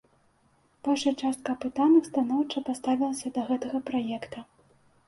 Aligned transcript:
Большая 0.87 1.13
частка 1.27 1.47
апытаных 1.57 2.09
станоўча 2.11 2.65
паставілася 2.71 3.27
да 3.39 3.49
гэтага 3.53 3.85
праекта. 3.93 4.49